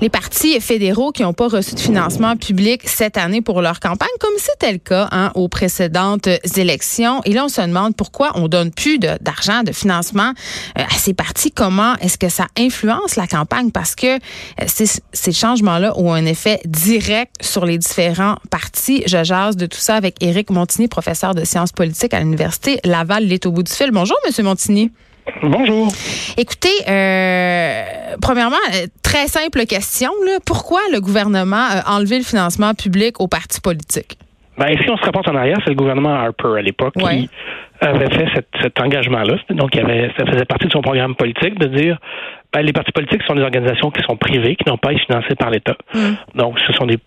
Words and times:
Les 0.00 0.08
partis 0.08 0.60
fédéraux 0.60 1.12
qui 1.12 1.22
n'ont 1.22 1.32
pas 1.32 1.48
reçu 1.48 1.74
de 1.74 1.80
financement 1.80 2.36
public 2.36 2.82
cette 2.88 3.16
année 3.16 3.40
pour 3.40 3.62
leur 3.62 3.80
campagne, 3.80 4.08
comme 4.20 4.34
c'était 4.38 4.72
le 4.72 4.78
cas 4.78 5.08
hein, 5.10 5.32
aux 5.34 5.48
précédentes 5.48 6.28
élections. 6.56 7.20
Et 7.24 7.32
là, 7.32 7.44
on 7.44 7.48
se 7.48 7.60
demande 7.60 7.96
pourquoi 7.96 8.32
on 8.34 8.48
donne 8.48 8.70
plus 8.70 8.98
d'argent, 8.98 9.62
de, 9.62 9.72
financement 9.72 10.32
euh, 10.78 10.82
à 10.82 10.98
ces 10.98 11.14
partis. 11.14 11.50
Comment 11.50 11.94
est-ce 11.96 12.18
que 12.18 12.28
ça 12.28 12.46
influence 12.56 13.16
la 13.16 13.26
campagne? 13.26 13.70
Parce 13.70 13.94
que 13.94 14.16
euh, 14.16 14.86
ces 15.12 15.32
changements-là 15.32 15.98
ont 15.98 16.12
un 16.12 16.24
effet 16.24 16.60
direct 16.64 17.34
sur 17.40 17.64
les 17.64 17.78
différents 17.78 18.36
partis. 18.50 19.02
Je 19.06 19.24
jase 19.24 19.56
de 19.56 19.66
tout 19.66 19.78
ça 19.78 19.96
avec 19.96 20.22
Éric 20.22 20.50
Montigny, 20.50 20.88
professeur 20.88 21.34
de 21.34 21.44
sciences 21.44 21.72
politiques 21.72 22.14
à 22.14 22.20
l'Université 22.20 22.80
Laval. 22.84 23.24
Il 23.24 23.32
est 23.32 23.46
au 23.46 23.52
bout 23.52 23.62
du 23.62 23.72
fil. 23.72 23.90
Bonjour, 23.90 24.16
Monsieur 24.26 24.42
Montigny. 24.42 24.92
Bonjour. 25.42 25.88
Écoutez, 26.36 26.68
euh, 26.88 27.82
premièrement, 28.20 28.56
euh, 28.74 28.86
très 29.02 29.26
simple 29.26 29.64
question. 29.66 30.10
Là. 30.26 30.38
Pourquoi 30.46 30.80
le 30.92 31.00
gouvernement 31.00 31.64
a 31.70 31.96
enlevé 31.96 32.18
le 32.18 32.24
financement 32.24 32.74
public 32.74 33.20
aux 33.20 33.28
partis 33.28 33.60
politiques? 33.60 34.18
Ben, 34.58 34.76
si 34.82 34.90
on 34.90 34.96
se 34.96 35.04
rapporte 35.04 35.28
en 35.28 35.36
arrière, 35.36 35.58
c'est 35.64 35.70
le 35.70 35.76
gouvernement 35.76 36.14
Harper 36.14 36.58
à 36.58 36.62
l'époque 36.62 36.94
qui 36.94 37.30
avait 37.80 38.10
fait 38.10 38.26
cet, 38.60 38.80
engagement-là. 38.80 39.36
Donc, 39.50 39.70
il 39.74 39.80
avait, 39.80 40.10
ça 40.18 40.26
faisait 40.26 40.44
partie 40.44 40.66
de 40.66 40.72
son 40.72 40.82
programme 40.82 41.14
politique 41.14 41.58
de 41.58 41.66
dire 41.68 41.98
ben, 42.52 42.62
les 42.62 42.72
partis 42.72 42.92
politiques 42.92 43.22
sont 43.22 43.34
des 43.34 43.42
organisations 43.42 43.90
qui 43.90 44.02
sont 44.02 44.16
privées, 44.16 44.56
qui 44.56 44.68
n'ont 44.68 44.78
pas 44.78 44.92
été 44.92 45.02
financées 45.02 45.36
par 45.36 45.50
l'État. 45.50 45.76
Hmm. 45.94 46.14
Donc, 46.34 46.58
ce 46.66 46.72
sont 46.72 46.86
des, 46.86 46.98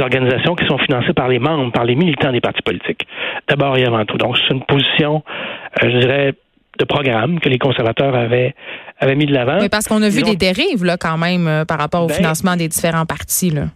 organisations 0.00 0.54
qui 0.56 0.66
sont 0.66 0.78
financées 0.78 1.14
par 1.14 1.28
les 1.28 1.38
membres, 1.38 1.72
par 1.72 1.84
les 1.84 1.94
militants 1.94 2.32
des 2.32 2.40
partis 2.40 2.62
politiques, 2.62 3.06
d'abord 3.48 3.76
et 3.78 3.84
avant 3.84 4.04
tout. 4.04 4.18
Donc, 4.18 4.36
c'est 4.36 4.54
une 4.54 4.64
position, 4.64 5.22
euh, 5.82 5.90
je 5.90 5.98
dirais, 5.98 6.34
de 6.78 6.84
programme 6.84 7.40
que 7.40 7.48
les 7.48 7.58
conservateurs 7.58 8.14
avaient, 8.14 8.54
avaient 8.98 9.16
mis 9.16 9.26
de 9.26 9.34
l'avant. 9.34 9.58
Mais 9.60 9.68
parce 9.68 9.88
qu'on 9.88 10.02
a 10.02 10.08
vu 10.08 10.22
des 10.22 10.36
dérives 10.36 10.84
là, 10.84 10.96
quand 10.96 11.18
même 11.18 11.46
euh, 11.46 11.64
par 11.64 11.78
rapport 11.78 12.04
au 12.04 12.06
ben, 12.06 12.14
financement 12.14 12.56
des 12.56 12.68
différents 12.68 13.06
partis. 13.06 13.50
Là. 13.50 13.66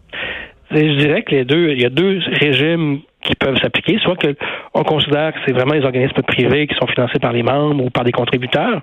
Je 0.70 0.98
dirais 0.98 1.23
que 1.23 1.33
les 1.33 1.45
deux, 1.45 1.70
il 1.70 1.83
y 1.83 1.84
a 1.84 1.91
deux 1.91 2.20
régimes 2.41 3.01
qui 3.23 3.34
peuvent 3.34 3.56
s'appliquer, 3.61 3.98
soit 4.03 4.17
que 4.17 4.34
on 4.75 4.83
considère 4.83 5.33
que 5.33 5.39
c'est 5.47 5.53
vraiment 5.53 5.75
les 5.75 5.84
organismes 5.84 6.23
privés 6.23 6.67
qui 6.67 6.75
sont 6.75 6.86
financés 6.86 7.19
par 7.19 7.33
les 7.33 7.42
membres 7.42 7.84
ou 7.84 7.91
par 7.91 8.05
des 8.05 8.12
contributeurs, 8.12 8.83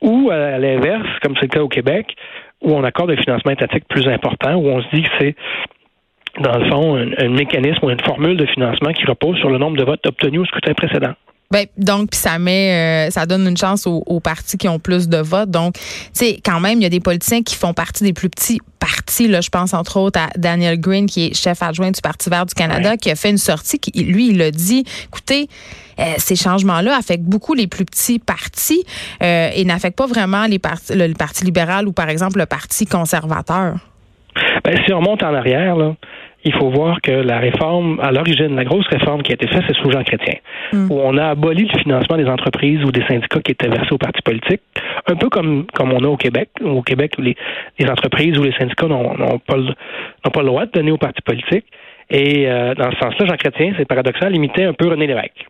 ou 0.00 0.30
à 0.30 0.58
l'inverse, 0.58 1.08
comme 1.22 1.34
c'est 1.36 1.42
le 1.42 1.48
cas 1.48 1.62
au 1.62 1.68
Québec, 1.68 2.14
où 2.62 2.72
on 2.72 2.84
accorde 2.84 3.10
un 3.10 3.16
financement 3.16 3.50
étatique 3.50 3.84
plus 3.88 4.06
important, 4.08 4.54
où 4.54 4.68
on 4.68 4.82
se 4.82 4.88
dit 4.94 5.02
que 5.02 5.08
c'est 5.18 5.36
dans 6.40 6.56
le 6.58 6.70
fond 6.70 6.96
un, 6.96 7.10
un 7.18 7.28
mécanisme 7.28 7.84
ou 7.84 7.90
une 7.90 8.00
formule 8.00 8.36
de 8.36 8.46
financement 8.46 8.92
qui 8.92 9.04
repose 9.04 9.36
sur 9.38 9.50
le 9.50 9.58
nombre 9.58 9.76
de 9.76 9.84
votes 9.84 10.06
obtenus 10.06 10.40
au 10.40 10.44
scrutin 10.46 10.72
précédent. 10.72 11.14
Ben, 11.52 11.66
donc, 11.76 12.12
puis 12.12 12.18
ça 12.18 12.38
met, 12.38 13.08
euh, 13.08 13.10
ça 13.10 13.26
donne 13.26 13.46
une 13.46 13.58
chance 13.58 13.86
aux, 13.86 14.20
partis 14.20 14.56
qui 14.56 14.68
ont 14.68 14.78
plus 14.78 15.06
de 15.06 15.18
votes. 15.18 15.50
Donc, 15.50 15.74
tu 15.74 15.80
sais, 16.14 16.40
quand 16.42 16.60
même, 16.60 16.78
il 16.78 16.82
y 16.82 16.86
a 16.86 16.88
des 16.88 17.00
politiciens 17.00 17.42
qui 17.42 17.56
font 17.56 17.74
partie 17.74 18.04
des 18.04 18.14
plus 18.14 18.30
petits 18.30 18.58
partis. 18.80 19.28
Là, 19.28 19.42
je 19.42 19.50
pense 19.50 19.74
entre 19.74 19.98
autres 19.98 20.18
à 20.18 20.30
Daniel 20.38 20.80
Green, 20.80 21.04
qui 21.04 21.26
est 21.26 21.34
chef 21.34 21.62
adjoint 21.62 21.90
du 21.90 22.00
Parti 22.00 22.30
vert 22.30 22.46
du 22.46 22.54
Canada, 22.54 22.96
qui 22.96 23.10
a 23.10 23.16
fait 23.16 23.28
une 23.28 23.36
sortie. 23.36 23.78
Qui, 23.78 23.90
lui, 24.02 24.30
il 24.30 24.40
a 24.40 24.50
dit, 24.50 24.84
écoutez, 25.04 25.48
euh, 25.98 26.14
ces 26.16 26.36
changements-là 26.36 26.96
affectent 26.96 27.24
beaucoup 27.24 27.52
les 27.52 27.66
plus 27.66 27.84
petits 27.84 28.18
partis 28.18 28.84
euh, 29.22 29.50
et 29.54 29.66
n'affectent 29.66 29.98
pas 29.98 30.06
vraiment 30.06 30.46
les 30.46 30.58
partis, 30.58 30.94
le, 30.94 31.12
Parti 31.12 31.44
libéral 31.44 31.86
ou, 31.86 31.92
par 31.92 32.08
exemple, 32.08 32.38
le 32.38 32.46
Parti 32.46 32.86
conservateur. 32.86 33.74
Ben, 34.64 34.78
si 34.86 34.92
on 34.94 35.00
remonte 35.00 35.22
en 35.22 35.34
arrière, 35.34 35.76
là, 35.76 35.94
il 36.44 36.52
faut 36.54 36.70
voir 36.70 37.00
que 37.00 37.12
la 37.12 37.38
réforme, 37.38 38.00
à 38.00 38.10
l'origine, 38.10 38.56
la 38.56 38.64
grosse 38.64 38.86
réforme 38.88 39.22
qui 39.22 39.32
a 39.32 39.34
été 39.34 39.46
faite, 39.46 39.62
c'est 39.66 39.76
sous 39.76 39.90
Jean 39.90 40.02
Chrétien, 40.02 40.34
hmm. 40.72 40.90
où 40.90 41.00
on 41.00 41.16
a 41.16 41.28
aboli 41.28 41.68
le 41.72 41.78
financement 41.78 42.16
des 42.16 42.26
entreprises 42.26 42.82
ou 42.84 42.90
des 42.90 43.04
syndicats 43.06 43.40
qui 43.40 43.52
étaient 43.52 43.68
versés 43.68 43.92
aux 43.92 43.98
partis 43.98 44.22
politiques, 44.22 44.62
un 45.06 45.14
peu 45.14 45.28
comme, 45.28 45.66
comme 45.74 45.92
on 45.92 46.02
a 46.04 46.08
au 46.08 46.16
Québec. 46.16 46.50
Au 46.64 46.82
Québec, 46.82 47.14
les, 47.18 47.36
les 47.78 47.88
entreprises 47.88 48.36
ou 48.38 48.42
les 48.42 48.52
syndicats 48.52 48.88
n'ont 48.88 49.38
pas, 49.38 49.56
le, 49.56 49.72
pas 50.30 50.40
le 50.40 50.46
droit 50.46 50.66
de 50.66 50.72
donner 50.72 50.90
aux 50.90 50.98
partis 50.98 51.22
politiques. 51.22 51.66
Et 52.10 52.48
euh, 52.48 52.74
dans 52.74 52.90
ce 52.90 52.98
sens-là, 52.98 53.26
Jean 53.26 53.36
Chrétien, 53.36 53.72
c'est 53.78 53.86
paradoxal, 53.86 54.34
imitait 54.34 54.64
un 54.64 54.72
peu 54.72 54.88
René 54.88 55.06
Lévesque. 55.06 55.46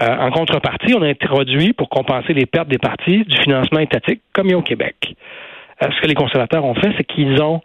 Euh, 0.00 0.16
en 0.16 0.30
contrepartie, 0.30 0.94
on 0.94 1.02
a 1.02 1.08
introduit, 1.08 1.72
pour 1.72 1.88
compenser 1.88 2.32
les 2.32 2.46
pertes 2.46 2.68
des 2.68 2.78
partis, 2.78 3.24
du 3.24 3.36
financement 3.38 3.80
étatique, 3.80 4.22
comme 4.32 4.46
il 4.46 4.52
y 4.52 4.54
a 4.54 4.58
au 4.58 4.62
Québec. 4.62 5.14
Euh, 5.82 5.88
ce 5.94 6.00
que 6.00 6.06
les 6.06 6.14
conservateurs 6.14 6.64
ont 6.64 6.74
fait, 6.74 6.92
c'est 6.96 7.04
qu'ils 7.04 7.42
ont 7.42 7.60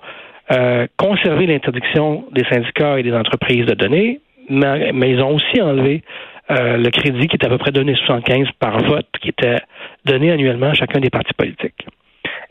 euh, 0.51 0.87
conserver 0.97 1.47
l'interdiction 1.47 2.25
des 2.31 2.43
syndicats 2.45 2.99
et 2.99 3.03
des 3.03 3.13
entreprises 3.13 3.65
de 3.65 3.73
donner, 3.73 4.19
mais, 4.49 5.09
ils 5.09 5.21
ont 5.21 5.33
aussi 5.33 5.61
enlevé 5.61 6.03
euh, 6.51 6.77
le 6.77 6.89
crédit 6.91 7.27
qui 7.27 7.35
est 7.35 7.45
à 7.45 7.49
peu 7.49 7.57
près 7.57 7.71
donné 7.71 7.95
75 7.95 8.49
par 8.59 8.77
vote, 8.83 9.07
qui 9.21 9.29
était 9.29 9.57
donné 10.05 10.31
annuellement 10.31 10.67
à 10.67 10.73
chacun 10.73 10.99
des 10.99 11.09
partis 11.09 11.33
politiques. 11.33 11.87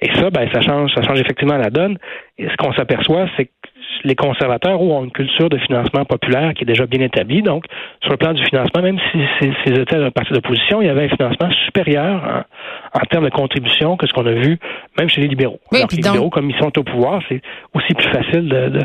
Et 0.01 0.13
ça, 0.15 0.31
ben, 0.31 0.49
ça 0.53 0.61
change, 0.61 0.93
ça 0.93 1.03
change 1.03 1.21
effectivement 1.21 1.57
la 1.57 1.71
donne. 1.71 1.99
Et 2.37 2.49
ce 2.49 2.57
qu'on 2.57 2.73
s'aperçoit, 2.73 3.27
c'est 3.37 3.47
que 3.47 3.64
les 4.05 4.15
conservateurs 4.15 4.81
ont 4.81 5.05
une 5.05 5.11
culture 5.11 5.49
de 5.49 5.59
financement 5.59 6.05
populaire 6.05 6.53
qui 6.55 6.63
est 6.65 6.67
déjà 6.67 6.87
bien 6.87 7.01
établie. 7.01 7.43
Donc, 7.43 7.65
sur 8.03 8.11
le 8.11 8.17
plan 8.19 8.33
du 8.35 8.45
financement, 8.45 8.83
même 8.83 8.99
si 9.11 9.19
ces 9.41 9.73
étaient 9.73 9.97
un 9.97 10.11
parti 10.11 10.33
d'opposition, 10.33 10.83
il 10.83 10.87
y 10.87 10.91
avait 10.91 11.05
un 11.05 11.09
financement 11.09 11.51
supérieur 11.65 12.45
en, 12.93 13.01
termes 13.11 13.25
de 13.25 13.31
contribution 13.31 13.97
que 13.97 14.07
ce 14.07 14.13
qu'on 14.13 14.27
a 14.27 14.33
vu 14.33 14.59
même 14.99 15.09
chez 15.09 15.23
les 15.23 15.29
libéraux. 15.29 15.59
Alors 15.73 15.89
les 15.91 15.97
libéraux, 15.97 16.31
comme 16.31 16.51
ils 16.51 16.57
sont 16.59 16.79
au 16.79 16.83
pouvoir, 16.83 17.23
c'est 17.29 17.41
aussi 17.73 17.95
plus 17.95 18.11
facile 18.11 18.49
de, 18.49 18.81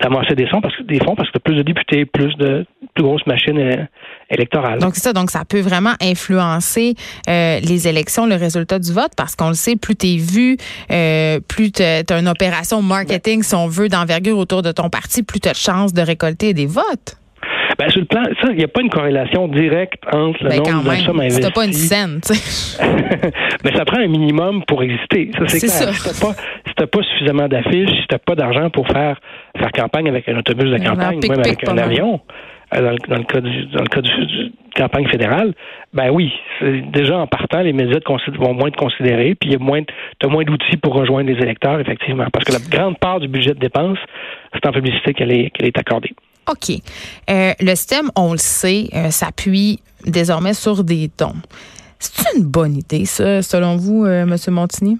d'amasser 0.00 0.34
des 0.34 0.46
fonds 0.46 0.60
parce 0.60 0.76
que 0.76 0.82
des 0.82 0.98
fonds 0.98 1.14
parce 1.14 1.30
que 1.30 1.38
plus 1.38 1.54
de 1.54 1.62
députés, 1.62 2.04
plus 2.04 2.34
de 2.36 2.66
plus 2.94 3.04
grosses 3.04 3.26
machines 3.26 3.58
euh, 3.58 3.84
électorales. 4.30 4.78
Donc 4.78 4.94
c'est 4.94 5.02
ça, 5.02 5.12
donc 5.12 5.30
ça 5.30 5.44
peut 5.44 5.60
vraiment 5.60 5.94
influencer 6.00 6.94
euh, 7.28 7.60
les 7.60 7.88
élections, 7.88 8.26
le 8.26 8.36
résultat 8.36 8.78
du 8.78 8.92
vote, 8.92 9.12
parce 9.16 9.34
qu'on 9.36 9.48
le 9.48 9.54
sait, 9.54 9.76
plus 9.76 9.96
tu 9.96 10.06
es 10.06 10.16
vu, 10.16 10.56
euh, 10.90 11.40
plus 11.40 11.72
tu 11.72 11.82
as 11.82 12.18
une 12.18 12.28
opération 12.28 12.82
marketing, 12.82 13.42
si 13.42 13.54
on 13.54 13.66
veut, 13.66 13.88
d'envergure 13.88 14.38
autour 14.38 14.62
de 14.62 14.72
ton 14.72 14.88
parti, 14.88 15.22
plus 15.22 15.40
tu 15.40 15.48
as 15.48 15.52
de 15.52 15.56
chances 15.56 15.92
de 15.92 16.02
récolter 16.02 16.54
des 16.54 16.66
votes. 16.66 17.18
Ben, 17.78 17.90
sur 17.90 18.00
le 18.00 18.06
plan, 18.06 18.22
ça, 18.40 18.48
il 18.50 18.56
n'y 18.56 18.64
a 18.64 18.68
pas 18.68 18.82
une 18.82 18.90
corrélation 18.90 19.48
directe 19.48 20.02
entre 20.12 20.44
le 20.44 20.50
ben, 20.50 20.58
nombre 20.58 20.90
de 20.92 20.96
sommes 21.02 21.20
investies. 21.20 21.50
pas 21.52 21.64
une 21.64 21.72
scène, 21.72 22.20
tu 22.24 22.34
sais. 22.34 22.82
Mais 23.64 23.72
ça 23.72 23.84
prend 23.84 23.98
un 23.98 24.06
minimum 24.06 24.62
pour 24.66 24.82
exister. 24.82 25.30
Ça, 25.36 25.46
c'est 25.48 25.66
clair. 25.66 25.94
Si 25.94 26.74
t'as 26.76 26.86
pas, 26.86 26.86
pas 26.86 27.02
suffisamment 27.02 27.48
d'affiches, 27.48 27.90
si 27.90 28.06
t'as 28.08 28.18
pas 28.18 28.36
d'argent 28.36 28.70
pour 28.70 28.86
faire, 28.86 29.18
faire 29.58 29.72
campagne 29.72 30.08
avec 30.08 30.28
un 30.28 30.38
autobus 30.38 30.70
de 30.70 30.78
campagne, 30.84 31.18
ou 31.24 31.28
même 31.28 31.40
avec 31.40 31.68
un 31.68 31.78
avion, 31.78 32.20
dans 32.80 32.90
le, 32.90 32.98
dans 33.08 33.16
le, 33.16 33.24
cas 33.24 33.40
du 33.40 33.66
dans 33.66 33.82
le 33.82 33.88
cas 33.88 34.00
du, 34.00 34.52
campagne 34.74 35.06
fédérale, 35.08 35.54
ben 35.92 36.10
oui, 36.10 36.32
déjà 36.92 37.18
en 37.18 37.26
partant, 37.26 37.60
les 37.60 37.72
médias 37.72 38.00
vont 38.38 38.54
moins 38.54 38.70
te 38.70 38.76
considérer, 38.76 39.34
puis 39.34 39.50
il 39.50 39.52
y 39.52 39.56
a 39.56 39.58
moins, 39.58 39.82
as 40.22 40.26
moins 40.26 40.42
d'outils 40.42 40.76
pour 40.76 40.94
rejoindre 40.94 41.30
les 41.30 41.40
électeurs, 41.40 41.78
effectivement, 41.80 42.26
parce 42.32 42.44
que 42.44 42.52
la 42.52 42.58
grande 42.58 42.98
part 42.98 43.20
du 43.20 43.28
budget 43.28 43.54
de 43.54 43.60
dépenses, 43.60 43.98
c'est 44.52 44.66
en 44.66 44.72
publicité 44.72 45.14
qu'elle 45.14 45.32
est, 45.32 45.50
qu'elle 45.50 45.66
est 45.66 45.78
accordée. 45.78 46.14
OK. 46.50 46.76
Euh, 47.30 47.52
le 47.60 47.74
système, 47.74 48.10
on 48.16 48.32
le 48.32 48.38
sait, 48.38 48.88
euh, 48.94 49.10
s'appuie 49.10 49.78
désormais 50.04 50.54
sur 50.54 50.84
des 50.84 51.08
dons. 51.18 51.40
C'est 51.98 52.36
une 52.36 52.44
bonne 52.44 52.76
idée, 52.76 53.06
ça, 53.06 53.40
selon 53.42 53.76
vous, 53.76 54.04
euh, 54.04 54.22
M. 54.22 54.36
Montigny? 54.48 54.98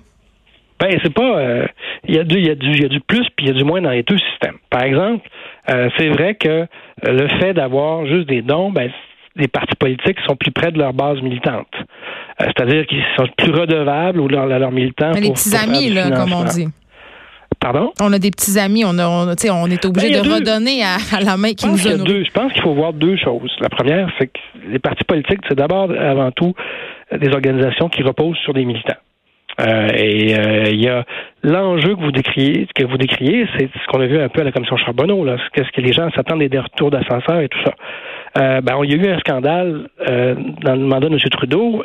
Ben, 0.80 0.98
c'est 1.02 1.12
pas. 1.12 1.66
Il 2.06 2.14
y, 2.14 2.18
a 2.18 2.24
du, 2.24 2.40
y, 2.40 2.50
a 2.50 2.54
du, 2.54 2.80
y 2.80 2.84
a 2.84 2.88
du 2.88 3.00
plus 3.00 3.26
puis 3.36 3.46
il 3.46 3.48
y 3.48 3.50
a 3.50 3.54
du 3.54 3.64
moins 3.64 3.80
dans 3.80 3.90
les 3.90 4.02
deux 4.02 4.18
systèmes. 4.18 4.56
Par 4.70 4.82
exemple, 4.82 5.28
c'est 5.66 6.08
vrai 6.08 6.34
que 6.34 6.66
le 7.02 7.28
fait 7.40 7.54
d'avoir 7.54 8.06
juste 8.06 8.28
des 8.28 8.42
dons, 8.42 8.70
ben, 8.70 8.90
les 9.36 9.48
partis 9.48 9.76
politiques 9.76 10.18
sont 10.26 10.36
plus 10.36 10.52
près 10.52 10.70
de 10.70 10.78
leur 10.78 10.92
base 10.92 11.20
militante. 11.22 11.72
C'est-à-dire 12.38 12.86
qu'ils 12.86 13.02
sont 13.16 13.26
plus 13.36 13.52
redevables 13.52 14.20
ou 14.20 14.28
leurs 14.28 14.46
leur 14.46 14.70
militants. 14.70 15.12
Mais 15.14 15.20
les 15.20 15.32
petits 15.32 15.56
amis, 15.56 15.90
là, 15.90 16.10
comme 16.10 16.32
on 16.32 16.44
dit. 16.44 16.68
On 18.00 18.12
a 18.12 18.18
des 18.18 18.30
petits 18.30 18.58
amis, 18.58 18.84
on, 18.84 18.98
on, 18.98 19.26
on 19.26 19.70
est 19.70 19.84
obligé 19.84 20.10
ben, 20.10 20.22
de 20.22 20.28
redonner 20.34 20.82
à, 20.82 21.20
la 21.20 21.36
main 21.36 21.54
qui 21.54 21.66
nous 21.66 21.86
a 21.86 21.96
Je 21.96 22.30
pense 22.30 22.52
qu'il 22.52 22.62
faut 22.62 22.74
voir 22.74 22.92
deux 22.92 23.16
choses. 23.16 23.50
La 23.60 23.68
première, 23.68 24.08
c'est 24.18 24.26
que 24.26 24.38
les 24.68 24.78
partis 24.78 25.04
politiques, 25.04 25.40
c'est 25.48 25.56
d'abord, 25.56 25.90
avant 25.90 26.30
tout, 26.30 26.54
des 27.12 27.28
organisations 27.28 27.88
qui 27.88 28.02
reposent 28.02 28.36
sur 28.38 28.52
des 28.52 28.64
militants. 28.64 28.98
Euh, 29.60 29.88
et 29.94 30.36
euh, 30.36 30.64
il 30.70 30.82
y 30.82 30.88
a 30.88 31.04
l'enjeu 31.42 31.94
que 31.94 32.00
vous 32.00 32.12
décriez, 32.12 32.66
que 32.74 32.84
vous 32.84 32.96
décriez, 32.96 33.46
c'est 33.56 33.68
ce 33.72 33.86
qu'on 33.88 34.00
a 34.00 34.06
vu 34.06 34.18
un 34.18 34.28
peu 34.28 34.40
à 34.40 34.44
la 34.44 34.52
commission 34.52 34.76
Charbonneau, 34.76 35.24
là, 35.24 35.36
qu'est-ce 35.52 35.70
que 35.70 35.80
les 35.80 35.92
gens 35.92 36.10
s'attendent 36.10 36.42
des 36.42 36.58
retours 36.58 36.90
d'ascenseur 36.90 37.40
et 37.40 37.48
tout 37.48 37.60
ça. 37.64 37.74
Euh, 38.36 38.60
ben, 38.60 38.76
il 38.82 38.90
y 38.90 38.94
a 38.94 38.96
eu 38.96 39.12
un 39.12 39.18
scandale 39.20 39.88
dans 40.62 40.74
le 40.74 40.86
mandat 40.86 41.08
de 41.08 41.14
M. 41.14 41.20
Trudeau 41.30 41.82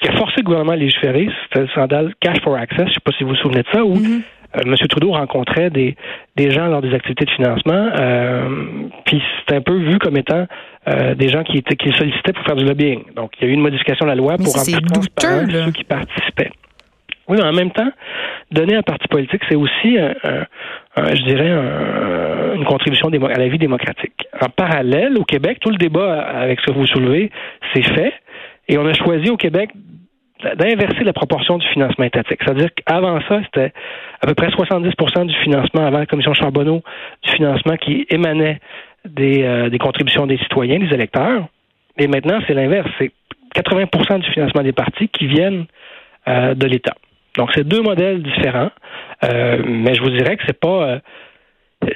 qui 0.00 0.08
a 0.08 0.12
forcé 0.16 0.34
le 0.38 0.42
gouvernement 0.42 0.72
à 0.72 0.76
légiférer. 0.76 1.28
C'était 1.44 1.60
le 1.60 1.68
scandale 1.68 2.14
Cash 2.20 2.40
for 2.42 2.56
Access. 2.56 2.78
Je 2.78 2.82
ne 2.82 2.94
sais 2.94 3.00
pas 3.04 3.12
si 3.12 3.22
vous 3.22 3.30
vous 3.30 3.36
souvenez 3.36 3.62
de 3.62 3.68
ça, 3.72 3.84
où 3.84 3.94
mm-hmm. 3.94 4.22
M. 4.66 4.74
Trudeau 4.88 5.12
rencontrait 5.12 5.70
des, 5.70 5.96
des 6.36 6.50
gens 6.50 6.66
lors 6.66 6.82
des 6.82 6.94
activités 6.94 7.26
de 7.26 7.30
financement, 7.30 7.90
puis 9.04 9.22
c'est 9.46 9.54
un 9.54 9.60
peu 9.60 9.74
vu 9.74 9.98
comme 9.98 10.16
étant 10.16 10.46
des 11.16 11.28
gens 11.28 11.44
qui, 11.44 11.58
étaient, 11.58 11.76
qui 11.76 11.92
sollicitaient 11.92 12.32
pour 12.32 12.44
faire 12.44 12.56
du 12.56 12.64
lobbying. 12.64 13.02
Donc, 13.14 13.32
il 13.38 13.44
y 13.44 13.48
a 13.48 13.50
eu 13.50 13.54
une 13.54 13.62
modification 13.62 14.04
de 14.04 14.10
la 14.10 14.16
loi 14.16 14.36
pour 14.36 14.52
rendre 14.52 14.64
plus 14.64 14.82
transparent 14.82 15.46
ceux 15.48 15.72
qui 15.72 15.84
participaient. 15.84 16.50
Oui, 17.28 17.38
mais 17.40 17.44
en 17.44 17.52
même 17.52 17.70
temps, 17.70 17.90
donner 18.50 18.76
un 18.76 18.82
parti 18.82 19.08
politique, 19.08 19.42
c'est 19.48 19.56
aussi, 19.56 19.96
je 19.96 21.22
dirais, 21.24 21.50
une 22.54 22.64
contribution 22.64 23.08
à 23.08 23.38
la 23.38 23.48
vie 23.48 23.58
démocratique. 23.58 24.26
En 24.40 24.48
parallèle, 24.50 25.16
au 25.16 25.24
Québec, 25.24 25.58
tout 25.60 25.70
le 25.70 25.78
débat 25.78 26.20
avec 26.20 26.60
ce 26.60 26.66
que 26.66 26.72
vous 26.72 26.86
soulevez, 26.86 27.30
c'est 27.72 27.82
fait, 27.94 28.12
et 28.68 28.78
on 28.78 28.86
a 28.86 28.92
choisi 28.92 29.30
au 29.30 29.36
Québec 29.36 29.70
d'inverser 30.56 31.04
la 31.04 31.12
proportion 31.12 31.58
du 31.58 31.66
financement 31.68 32.04
étatique. 32.04 32.40
C'est-à-dire 32.44 32.68
qu'avant 32.74 33.18
ça, 33.28 33.40
c'était 33.44 33.72
à 34.20 34.26
peu 34.26 34.34
près 34.34 34.48
70% 34.48 35.26
du 35.26 35.34
financement 35.36 35.86
avant 35.86 35.98
la 35.98 36.06
commission 36.06 36.34
Charbonneau, 36.34 36.82
du 37.22 37.30
financement 37.32 37.76
qui 37.76 38.06
émanait 38.10 38.60
des, 39.04 39.42
euh, 39.42 39.70
des 39.70 39.78
contributions 39.78 40.26
des 40.26 40.38
citoyens, 40.38 40.78
des 40.78 40.92
électeurs. 40.92 41.46
Et 41.98 42.08
maintenant, 42.08 42.40
c'est 42.46 42.54
l'inverse. 42.54 42.90
C'est 42.98 43.12
80% 43.54 44.20
du 44.20 44.30
financement 44.32 44.62
des 44.62 44.72
partis 44.72 45.08
qui 45.08 45.26
viennent 45.26 45.66
euh, 46.28 46.54
de 46.54 46.66
l'État. 46.66 46.94
Donc, 47.36 47.50
c'est 47.54 47.66
deux 47.66 47.82
modèles 47.82 48.22
différents, 48.22 48.70
euh, 49.24 49.58
mais 49.66 49.94
je 49.94 50.02
vous 50.02 50.10
dirais 50.10 50.36
que 50.36 50.42
c'est 50.46 50.58
pas. 50.58 50.88
Euh, 50.88 50.98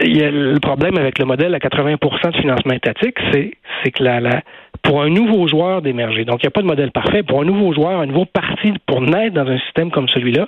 il 0.02 0.17
y 0.17 0.23
a 0.23 0.31
le 0.31 0.58
problème 0.61 0.99
avec 0.99 1.19
le 1.19 1.25
modèle 1.25 1.55
à 1.55 1.58
80% 1.58 2.32
de 2.32 2.37
financement 2.37 2.75
étatique, 2.75 3.17
c'est, 3.32 3.52
que 3.90 4.02
la, 4.02 4.20
la, 4.20 4.43
pour 4.82 5.00
un 5.02 5.08
nouveau 5.08 5.49
joueur 5.49 5.81
d'émerger, 5.81 6.26
donc 6.26 6.43
il 6.43 6.46
n'y 6.46 6.49
a 6.49 6.50
pas 6.50 6.61
de 6.61 6.67
modèle 6.67 6.90
parfait, 6.90 7.23
pour 7.23 7.40
un 7.40 7.44
nouveau 7.44 7.73
joueur, 7.73 8.00
un 8.00 8.06
nouveau 8.06 8.26
parti, 8.26 8.75
pour 8.87 9.00
naître 9.00 9.35
dans 9.35 9.46
un 9.46 9.58
système 9.61 9.90
comme 9.90 10.08
celui-là, 10.08 10.46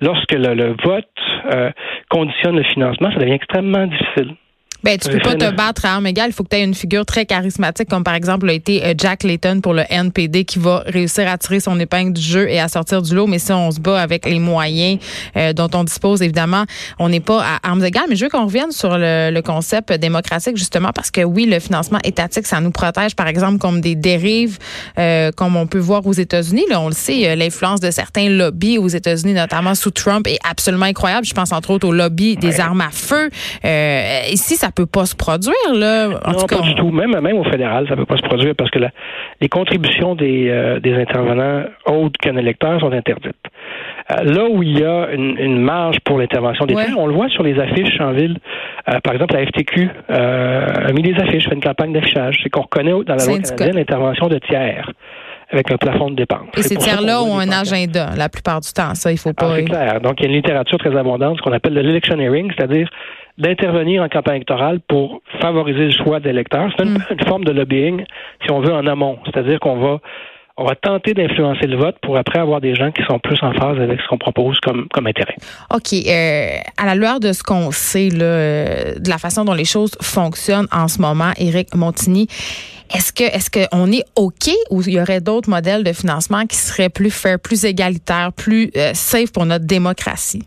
lorsque 0.00 0.32
le, 0.32 0.54
le 0.54 0.74
vote 0.82 1.06
euh, 1.54 1.70
conditionne 2.08 2.56
le 2.56 2.64
financement, 2.64 3.12
ça 3.12 3.18
devient 3.18 3.34
extrêmement 3.34 3.86
difficile. 3.86 4.34
Ben, 4.82 4.98
tu 4.98 5.10
peux 5.10 5.18
pas 5.18 5.34
te 5.34 5.50
battre 5.54 5.84
à 5.84 5.94
armes 5.94 6.06
égales. 6.06 6.30
Il 6.30 6.32
faut 6.32 6.42
que 6.42 6.48
tu 6.48 6.56
aies 6.56 6.64
une 6.64 6.74
figure 6.74 7.04
très 7.04 7.26
charismatique, 7.26 7.88
comme 7.88 8.02
par 8.04 8.14
exemple 8.14 8.48
a 8.48 8.52
été 8.52 8.84
euh, 8.84 8.94
Jack 8.96 9.24
Layton 9.24 9.60
pour 9.60 9.74
le 9.74 9.84
NPD, 9.90 10.44
qui 10.44 10.58
va 10.58 10.82
réussir 10.86 11.28
à 11.28 11.36
tirer 11.36 11.60
son 11.60 11.78
épingle 11.78 12.14
du 12.14 12.22
jeu 12.22 12.48
et 12.48 12.58
à 12.58 12.68
sortir 12.68 13.02
du 13.02 13.14
lot. 13.14 13.26
Mais 13.26 13.38
si 13.38 13.52
on 13.52 13.70
se 13.70 13.78
bat 13.78 14.00
avec 14.00 14.24
les 14.24 14.38
moyens 14.38 14.98
euh, 15.36 15.52
dont 15.52 15.68
on 15.74 15.84
dispose, 15.84 16.22
évidemment, 16.22 16.64
on 16.98 17.10
n'est 17.10 17.20
pas 17.20 17.42
à 17.42 17.68
armes 17.68 17.84
égales. 17.84 18.06
Mais 18.08 18.16
je 18.16 18.24
veux 18.24 18.30
qu'on 18.30 18.46
revienne 18.46 18.72
sur 18.72 18.96
le, 18.96 19.30
le, 19.30 19.42
concept 19.42 19.92
démocratique, 19.92 20.56
justement, 20.56 20.90
parce 20.94 21.10
que 21.10 21.22
oui, 21.22 21.44
le 21.44 21.60
financement 21.60 21.98
étatique, 22.04 22.46
ça 22.46 22.60
nous 22.60 22.70
protège, 22.70 23.14
par 23.14 23.26
exemple, 23.26 23.58
comme 23.58 23.80
des 23.80 23.94
dérives, 23.94 24.58
euh, 24.98 25.30
comme 25.32 25.56
on 25.56 25.66
peut 25.66 25.78
voir 25.78 26.06
aux 26.06 26.12
États-Unis. 26.12 26.64
Là, 26.70 26.80
on 26.80 26.88
le 26.88 26.94
sait, 26.94 27.36
l'influence 27.36 27.80
de 27.80 27.90
certains 27.90 28.30
lobbies 28.30 28.78
aux 28.78 28.88
États-Unis, 28.88 29.34
notamment 29.34 29.74
sous 29.74 29.90
Trump, 29.90 30.26
est 30.26 30.38
absolument 30.48 30.86
incroyable. 30.86 31.26
Je 31.26 31.34
pense 31.34 31.52
entre 31.52 31.70
autres 31.70 31.86
au 31.86 31.92
lobby 31.92 32.36
des 32.36 32.60
armes 32.60 32.80
à 32.80 32.90
feu. 32.90 33.30
ici, 34.30 34.56
ça 34.56 34.69
peut 34.70 34.86
pas 34.86 35.06
se 35.06 35.16
produire, 35.16 35.54
là. 35.74 36.08
non, 36.08 36.46
pas 36.48 36.60
du 36.62 36.74
tout. 36.74 36.90
Même, 36.90 37.18
même 37.20 37.36
au 37.36 37.44
fédéral, 37.44 37.86
ça 37.88 37.96
peut 37.96 38.06
pas 38.06 38.16
se 38.16 38.22
produire 38.22 38.54
parce 38.56 38.70
que 38.70 38.78
les 39.40 39.48
contributions 39.48 40.14
des, 40.14 40.48
euh, 40.48 40.80
des 40.80 40.94
intervenants 40.94 41.64
autres 41.86 42.18
qu'un 42.20 42.36
électeur 42.36 42.80
sont 42.80 42.92
interdites. 42.92 43.34
Euh, 44.10 44.24
là 44.24 44.46
où 44.50 44.62
il 44.62 44.78
y 44.78 44.84
a 44.84 45.08
une, 45.12 45.60
marge 45.60 46.00
pour 46.00 46.18
l'intervention 46.18 46.66
des 46.66 46.74
tiers, 46.74 46.98
on 46.98 47.06
le 47.06 47.14
voit 47.14 47.28
sur 47.28 47.42
les 47.42 47.58
affiches 47.58 48.00
en 48.00 48.12
ville. 48.12 48.38
Euh, 48.88 48.98
par 49.00 49.14
exemple, 49.14 49.34
la 49.34 49.46
FTQ 49.46 49.90
a 50.08 50.92
mis 50.92 51.02
des 51.02 51.14
affiches, 51.14 51.48
fait 51.48 51.54
une 51.54 51.62
campagne 51.62 51.92
d'affichage. 51.92 52.40
C'est 52.42 52.50
qu'on 52.50 52.62
reconnaît 52.62 52.92
dans 52.92 53.14
la 53.14 53.24
loi 53.24 53.38
canadienne 53.38 53.76
l'intervention 53.76 54.28
de 54.28 54.38
tiers 54.38 54.90
avec 55.52 55.70
un 55.70 55.76
plafond 55.76 56.10
de 56.10 56.16
dépenses. 56.16 56.48
Et 56.56 56.62
ces 56.62 56.76
tiers-là 56.76 57.22
ont 57.22 57.38
un 57.38 57.50
agenda 57.50 58.10
la 58.16 58.28
plupart 58.28 58.60
du 58.60 58.72
temps. 58.72 58.94
Ça, 58.94 59.10
il 59.10 59.18
faut 59.18 59.30
ah, 59.30 59.40
pas. 59.40 59.56
c'est 59.56 59.64
clair. 59.64 60.00
Donc, 60.00 60.20
il 60.20 60.22
y 60.22 60.26
a 60.26 60.28
une 60.28 60.36
littérature 60.36 60.78
très 60.78 60.96
abondante, 60.96 61.38
ce 61.38 61.42
qu'on 61.42 61.52
appelle 61.52 61.74
le 61.74 61.80
electioneering, 61.80 62.52
c'est-à-dire 62.56 62.88
d'intervenir 63.40 64.02
en 64.02 64.08
campagne 64.08 64.36
électorale 64.36 64.80
pour 64.86 65.22
favoriser 65.40 65.86
le 65.86 65.92
choix 65.92 66.20
des 66.20 66.30
électeurs. 66.30 66.70
C'est 66.76 66.84
une, 66.84 66.98
mm. 66.98 67.26
forme 67.26 67.44
de 67.44 67.52
lobbying, 67.52 68.04
si 68.44 68.52
on 68.52 68.60
veut, 68.60 68.72
en 68.72 68.86
amont. 68.86 69.18
C'est-à-dire 69.24 69.58
qu'on 69.58 69.80
va 69.80 70.00
on 70.56 70.64
va 70.64 70.74
tenter 70.74 71.14
d'influencer 71.14 71.66
le 71.66 71.78
vote 71.78 71.96
pour 72.02 72.18
après 72.18 72.38
avoir 72.38 72.60
des 72.60 72.74
gens 72.74 72.92
qui 72.92 73.02
sont 73.04 73.18
plus 73.18 73.38
en 73.42 73.54
phase 73.54 73.78
avec 73.80 73.98
ce 73.98 74.06
qu'on 74.08 74.18
propose 74.18 74.60
comme, 74.60 74.88
comme 74.92 75.06
intérêt. 75.06 75.36
OK. 75.74 75.94
Euh, 75.94 76.58
à 76.76 76.84
la 76.84 76.94
lueur 76.94 77.18
de 77.18 77.32
ce 77.32 77.42
qu'on 77.42 77.70
sait, 77.70 78.10
là, 78.10 78.24
euh, 78.24 78.94
de 78.98 79.08
la 79.08 79.16
façon 79.16 79.46
dont 79.46 79.54
les 79.54 79.64
choses 79.64 79.92
fonctionnent 80.02 80.68
en 80.70 80.86
ce 80.86 81.00
moment, 81.00 81.30
Éric 81.38 81.74
Montigny, 81.74 82.26
est-ce 82.94 83.10
que 83.10 83.24
est-ce 83.24 83.50
qu'on 83.50 83.90
est 83.90 84.04
OK 84.16 84.50
ou 84.70 84.82
il 84.82 84.92
y 84.92 85.00
aurait 85.00 85.22
d'autres 85.22 85.48
modèles 85.48 85.82
de 85.82 85.94
financement 85.94 86.44
qui 86.44 86.56
seraient 86.56 86.90
plus 86.90 87.10
fair, 87.10 87.38
plus 87.38 87.64
égalitaires, 87.64 88.30
plus 88.36 88.70
euh, 88.76 88.90
safe 88.92 89.32
pour 89.32 89.46
notre 89.46 89.64
démocratie? 89.64 90.42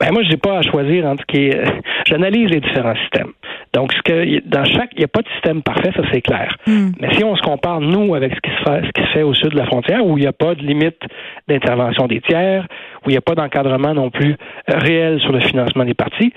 Ben 0.00 0.12
moi, 0.12 0.22
je 0.22 0.30
n'ai 0.30 0.36
pas 0.36 0.58
à 0.58 0.62
choisir 0.62 1.06
entre 1.06 1.22
ce 1.22 1.34
qui 1.34 1.46
est. 1.46 1.62
J'analyse 2.06 2.50
les 2.50 2.60
différents 2.60 2.94
systèmes. 2.96 3.32
Donc, 3.74 3.92
ce 3.92 4.02
que 4.02 4.48
dans 4.48 4.64
chaque, 4.64 4.90
il 4.92 4.98
n'y 4.98 5.04
a 5.04 5.08
pas 5.08 5.22
de 5.22 5.28
système 5.34 5.62
parfait, 5.62 5.90
ça 5.94 6.02
c'est 6.12 6.22
clair. 6.22 6.56
Hmm. 6.66 6.90
Mais 7.00 7.14
si 7.14 7.24
on 7.24 7.36
se 7.36 7.42
compare 7.42 7.80
nous 7.80 8.14
avec 8.14 8.34
ce 8.34 8.40
qui 8.40 8.50
se 8.50 8.62
fait, 8.62 8.86
ce 8.86 8.90
qui 8.92 9.06
se 9.08 9.12
fait 9.12 9.22
au 9.22 9.34
sud 9.34 9.50
de 9.50 9.56
la 9.56 9.66
frontière, 9.66 10.04
où 10.06 10.16
il 10.16 10.22
n'y 10.22 10.26
a 10.26 10.32
pas 10.32 10.54
de 10.54 10.62
limite 10.62 11.00
d'intervention 11.48 12.06
des 12.06 12.20
tiers, 12.20 12.66
où 13.04 13.10
il 13.10 13.12
n'y 13.12 13.18
a 13.18 13.22
pas 13.22 13.34
d'encadrement 13.34 13.94
non 13.94 14.10
plus 14.10 14.36
réel 14.66 15.20
sur 15.20 15.32
le 15.32 15.40
financement 15.40 15.84
des 15.84 15.94
partis, 15.94 16.32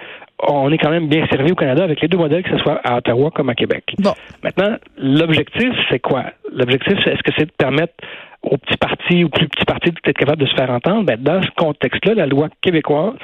on 0.48 0.72
est 0.72 0.78
quand 0.78 0.90
même 0.90 1.08
bien 1.08 1.26
servi 1.32 1.52
au 1.52 1.56
Canada 1.56 1.84
avec 1.84 2.02
les 2.02 2.08
deux 2.08 2.18
modèles, 2.18 2.44
que 2.44 2.50
ce 2.50 2.58
soit 2.58 2.82
à 2.84 2.98
Ottawa 2.98 3.32
comme 3.32 3.50
à 3.50 3.56
Québec. 3.56 3.94
Bon. 4.00 4.14
Maintenant, 4.44 4.76
l'objectif, 4.98 5.70
c'est 5.90 6.00
quoi? 6.00 6.26
L'objectif, 6.52 6.98
est-ce 7.06 7.22
que 7.24 7.32
c'est 7.38 7.46
de 7.46 7.52
permettre 7.58 7.94
aux 8.42 8.58
petits 8.58 8.78
partis 8.78 9.24
ou 9.24 9.30
plus 9.30 9.48
petits 9.48 9.66
partis 9.66 9.92
d'être 9.92 10.18
capables 10.18 10.42
de 10.42 10.48
se 10.48 10.56
faire 10.56 10.72
entendre? 10.72 11.06
Ben, 11.06 11.18
dans 11.22 11.42
ce 11.42 11.50
contexte-là, 11.56 12.16
la 12.16 12.26
loi 12.26 12.50
québécoise 12.62 13.20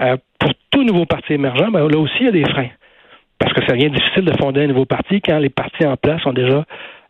euh, 0.00 0.16
pour 0.38 0.50
tout 0.70 0.84
nouveau 0.84 1.06
parti 1.06 1.32
émergent, 1.34 1.70
ben, 1.70 1.88
là 1.88 1.98
aussi, 1.98 2.16
il 2.20 2.26
y 2.26 2.28
a 2.28 2.32
des 2.32 2.44
freins. 2.44 2.70
Parce 3.38 3.52
que 3.52 3.64
ça 3.66 3.72
devient 3.72 3.90
difficile 3.90 4.24
de 4.24 4.36
fonder 4.36 4.64
un 4.64 4.66
nouveau 4.66 4.84
parti 4.84 5.20
quand 5.20 5.38
les 5.38 5.48
partis 5.48 5.86
en 5.86 5.96
place 5.96 6.24
ont 6.26 6.32
déjà 6.32 6.64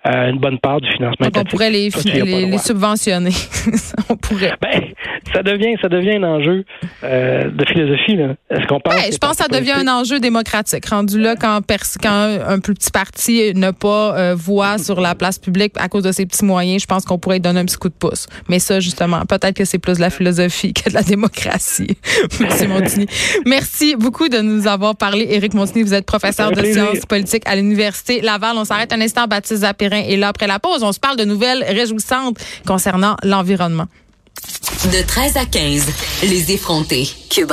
euh, 0.06 0.30
une 0.30 0.38
bonne 0.38 0.58
part 0.60 0.80
du 0.80 0.88
financement. 0.92 1.26
Donc 1.26 1.36
on 1.36 1.44
pourrait 1.44 1.70
les, 1.70 1.90
les, 2.04 2.58
subventionner. 2.58 3.32
on 4.08 4.16
pourrait. 4.16 4.54
Ben, 4.62 4.84
ça 5.32 5.42
devient, 5.42 5.76
ça 5.82 5.88
devient 5.88 6.16
un 6.16 6.22
enjeu 6.22 6.64
euh, 7.02 7.50
de 7.50 7.64
philosophie. 7.66 8.16
Est-ce 8.48 8.66
qu'on 8.68 8.78
pense 8.78 8.94
Je 8.94 9.18
pense 9.18 9.32
que 9.32 9.42
ça 9.42 9.48
devient 9.48 9.72
un 9.72 9.88
enjeu 9.88 10.20
démocratique. 10.20 10.86
Rendu 10.86 11.20
là, 11.20 11.34
quand, 11.34 11.60
quand 12.00 12.38
un 12.46 12.60
plus 12.60 12.74
petit 12.74 12.92
parti 12.92 13.52
n'a 13.56 13.72
pas 13.72 14.16
euh, 14.16 14.34
voix 14.36 14.78
sur 14.78 15.00
la 15.00 15.16
place 15.16 15.38
publique 15.38 15.72
à 15.76 15.88
cause 15.88 16.04
de 16.04 16.12
ses 16.12 16.26
petits 16.26 16.44
moyens, 16.44 16.82
je 16.82 16.86
pense 16.86 17.04
qu'on 17.04 17.18
pourrait 17.18 17.40
donner 17.40 17.58
un 17.60 17.64
petit 17.64 17.76
coup 17.76 17.88
de 17.88 17.94
pouce. 17.94 18.28
Mais 18.48 18.60
ça, 18.60 18.78
justement, 18.78 19.22
peut-être 19.26 19.54
que 19.54 19.64
c'est 19.64 19.78
plus 19.78 19.96
de 19.96 20.00
la 20.00 20.10
philosophie 20.10 20.72
que 20.74 20.90
de 20.90 20.94
la 20.94 21.02
démocratie. 21.02 21.98
Merci, 22.40 22.68
Montigny. 22.68 23.06
Merci 23.46 23.96
beaucoup 23.96 24.28
de 24.28 24.38
nous 24.38 24.68
avoir 24.68 24.94
parlé. 24.94 25.26
Éric 25.30 25.54
Montigny, 25.54 25.82
vous 25.82 25.94
êtes 25.94 26.06
professeur 26.06 26.52
de 26.52 26.62
sciences 26.62 27.04
politiques 27.04 27.42
à 27.46 27.56
l'Université 27.56 28.20
Laval. 28.20 28.56
On 28.56 28.64
s'arrête 28.64 28.92
un 28.92 29.00
instant, 29.00 29.26
Baptiste 29.26 29.62
Et 29.92 30.16
là, 30.16 30.28
après 30.28 30.46
la 30.46 30.58
pause, 30.58 30.82
on 30.82 30.92
se 30.92 31.00
parle 31.00 31.16
de 31.16 31.24
nouvelles 31.24 31.64
réjouissantes 31.64 32.38
concernant 32.66 33.16
l'environnement. 33.22 33.86
De 34.92 35.06
13 35.06 35.36
à 35.36 35.44
15, 35.44 35.86
les 36.22 36.52
effrontés. 36.52 37.08
Cube 37.30 37.50